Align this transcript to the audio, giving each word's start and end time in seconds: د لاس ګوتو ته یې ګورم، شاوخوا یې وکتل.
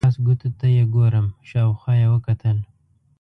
د 0.03 0.03
لاس 0.05 0.15
ګوتو 0.25 0.49
ته 0.59 0.65
یې 0.75 0.83
ګورم، 0.95 1.27
شاوخوا 1.49 1.93
یې 2.01 2.07
وکتل. 2.13 2.57